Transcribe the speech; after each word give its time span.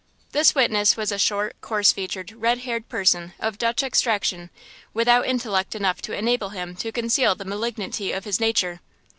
This 0.31 0.55
witness 0.55 0.97
was 0.97 1.11
a 1.11 1.19
short, 1.19 1.61
coarse 1.61 1.91
featured, 1.91 2.31
red 2.31 2.61
haired 2.61 2.89
person 2.89 3.33
of 3.39 3.59
Dutch 3.59 3.83
extraction, 3.83 4.49
without 4.95 5.27
intellect 5.27 5.75
enough 5.75 6.01
to 6.01 6.17
enable 6.17 6.49
him 6.49 6.75
to 6.77 6.91
conceal 6.91 7.35
the 7.35 7.45
malignity 7.45 8.11
of 8.11 8.25
his 8.25 8.39
nature. 8.39 8.81